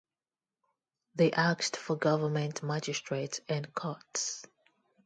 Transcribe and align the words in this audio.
They 1.13 1.31
asked 1.31 1.77
for 1.77 1.95
government 1.95 2.63
magistrates 2.63 3.39
and 3.47 3.71
courts. 3.75 4.47